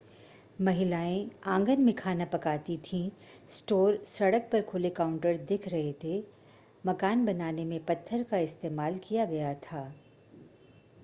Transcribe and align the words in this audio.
महिलाएं 0.61 1.29
आंगन 1.51 1.81
में 1.81 1.93
खाना 1.95 2.25
पकाती 2.25 2.77
थीं 2.77 3.09
स्टोर 3.49 4.01
सड़क 4.05 4.49
पर 4.51 4.61
खुले 4.61 4.89
काउंटर 4.89 5.37
दिख 5.37 5.67
रहे 5.67 5.93
थे 6.03 6.23
मकान 6.85 7.25
बनाने 7.25 7.65
में 7.65 7.79
पत्थर 7.85 8.23
का 8.23 8.37
इस्तेमाल 8.37 8.99
किया 9.03 9.25
गया 9.25 9.53
था 9.53 9.91